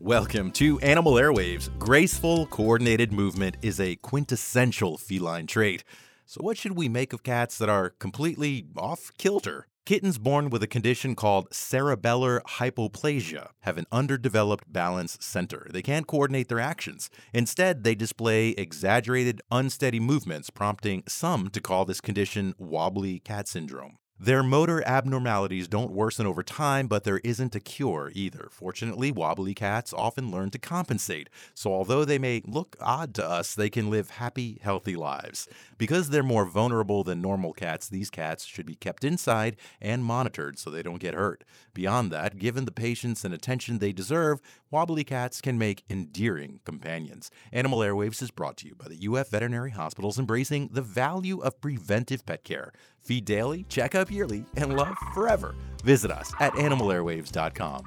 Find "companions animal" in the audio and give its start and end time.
46.64-47.78